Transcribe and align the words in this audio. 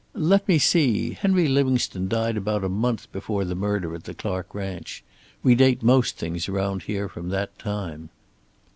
"Let 0.15 0.47
me 0.47 0.57
see. 0.57 1.11
Henry 1.11 1.47
Livingstone 1.47 2.07
died 2.07 2.35
about 2.35 2.63
a 2.63 2.69
month 2.69 3.11
before 3.11 3.45
the 3.45 3.53
murder 3.53 3.93
at 3.93 4.05
the 4.05 4.15
Clark 4.15 4.55
ranch. 4.55 5.03
We 5.43 5.53
date 5.53 5.83
most 5.83 6.17
things 6.17 6.49
around 6.49 6.81
here 6.81 7.07
from 7.07 7.29
that 7.29 7.55
time." 7.59 8.09